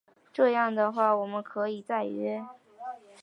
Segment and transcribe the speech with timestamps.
[0.33, 2.43] 这样的话我们可以再约